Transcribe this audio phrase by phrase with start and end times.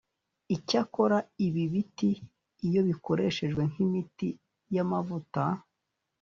[0.55, 2.09] Icyakora ibi biti
[2.67, 4.29] iyo bikoreshejwe nk’imiti
[4.73, 5.43] y’amavuta